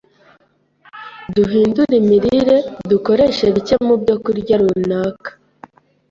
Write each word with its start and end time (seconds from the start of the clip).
Duhindure 1.35 1.93
imirire; 2.01 2.57
dukoreshe 2.89 3.45
bike 3.55 3.75
mu 3.85 3.95
byokurya 4.01 4.55
runaka; 4.63 5.29